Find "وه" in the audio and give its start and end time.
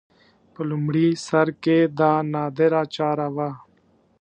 3.35-3.49